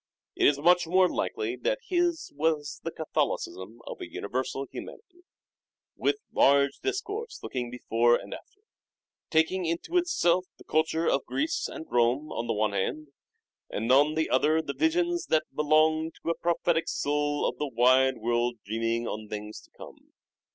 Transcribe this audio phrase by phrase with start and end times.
[0.35, 5.19] It is much more likely that his was the Catholicism of a universal Humanity,"
[5.95, 8.61] with large discourse looking before and after,"
[9.29, 13.09] taking into itself the culture of Greece and Rome on the one hand,
[13.69, 18.17] and on the other the visions that belong to a" prophetic soul of the wide
[18.17, 20.13] world dreaming on things to come."